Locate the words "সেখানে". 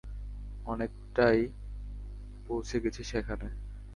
3.03-3.47